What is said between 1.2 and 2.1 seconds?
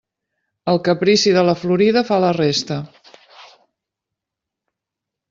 de la florida